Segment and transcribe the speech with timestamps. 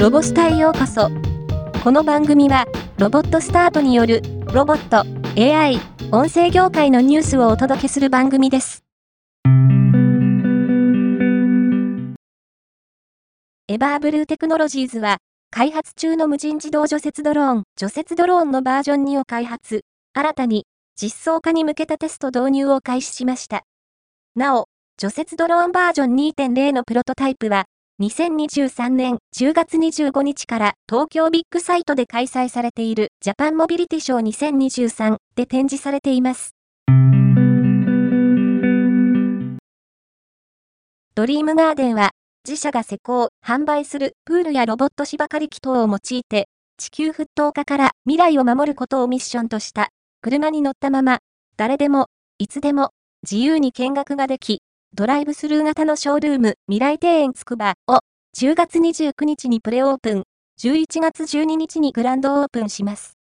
[0.00, 1.10] ロボスタへようこそ。
[1.84, 2.64] この番組は、
[2.96, 5.04] ロボットスタートによる、ロボット、
[5.38, 5.78] AI、
[6.10, 8.82] 音声業界のニュースをお届けする番組です。
[13.68, 15.18] エバーブルーテクノロジーズは、
[15.50, 19.82] 開発中の無人自動除雪ドローン、除雪ドローンのバージョン2を開発、
[20.14, 20.64] 新たに、
[20.96, 23.64] 実装化に向けたテスト導入を開始しました。
[24.34, 24.64] なお、
[24.96, 27.66] 除雪ドローンバージョン2.0のプロトタイプは、
[28.00, 36.54] 2023年10月25日から東京ビッグサイトで開催されているジャパンモビリティショー2023で展示されています。
[41.14, 42.12] ドリームガーデンは
[42.48, 46.48] 自社が施工、販売するプールやロボット芝刈り機等を用いて
[46.78, 49.90] 地球沸騰化から未来を守ることをミッションとした
[50.22, 51.18] 車に乗ったまま
[51.58, 52.06] 誰でも
[52.38, 52.92] いつでも
[53.30, 54.62] 自由に見学ができ
[55.00, 58.00] ドライブスルー型のショールーム未来庭園つくばを
[58.36, 60.24] 10月29日にプレオープン、
[60.60, 63.14] 11月12日にグランドオープンします。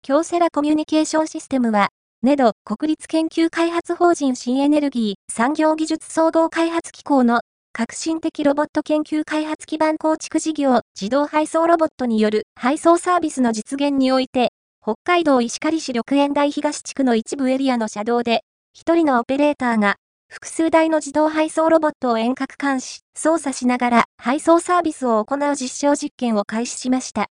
[0.00, 1.88] 京セラコミュニケーションシステムは、
[2.22, 7.40] ネド国立研究開発法人新エネルギー産業技術総合開発機構の
[7.72, 14.48] 革新的ロボット研究開発基盤構築事業自動配送ロボットによる配送サービスの実現において
[14.88, 18.40] 北海道石狩市緑園台東地区の一部エリアの車道で、
[18.72, 19.96] 一人のオペレーターが、
[20.30, 27.26] 複数台の自動配送ロボットを遠隔監視、操作しながら配送サービスを行う実証実験を開始しました。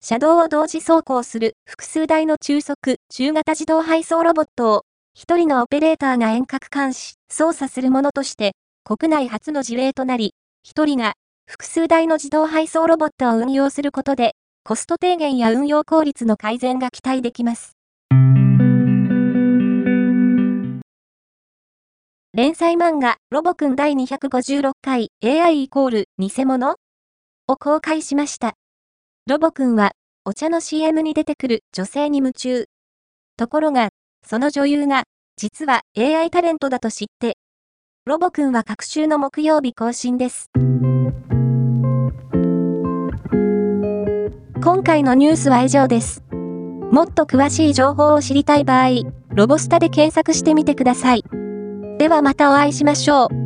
[0.00, 4.82] 車道を同時走行する複数台の中速、中型自動配送ロボットを、
[5.14, 11.12] 一人のオペレーターが遠隔監視、操作するものとして、国内初の事例となり、一人が
[11.46, 17.76] 複数台の自動配送ロボットを運用することで、コスト低減や運用効率の改善が期待できます。
[22.34, 26.76] 連載漫画、ロボくん第256回 AI イコール偽物
[27.48, 28.52] を公開しました。
[29.26, 29.92] ロボくんは、
[30.26, 32.66] お茶の CM に出てくる女性に夢中。
[33.38, 33.88] ところが、
[34.26, 35.04] その女優が、
[35.36, 37.38] 実は AI タレントだと知って、
[38.04, 40.50] ロボくんは各週の木曜日更新です。
[44.62, 46.22] 今回のニュースは以上です。
[46.92, 51.24] もっと詳しい情報を知りたい場合、ロボスタで検索してみてください。
[51.98, 53.39] ではまたお会いしましょう。